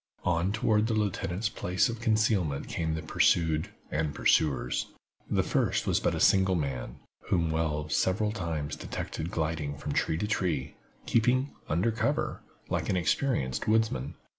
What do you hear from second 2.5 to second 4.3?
came the pursued and